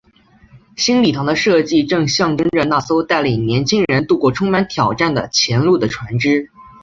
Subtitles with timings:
[0.75, 6.49] 新礼堂的设计正象征着那艘带领年青人渡过充满挑战的前路的船只。